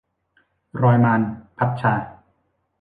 [0.81, 1.21] รอยมาร-
[1.57, 1.93] พัดชา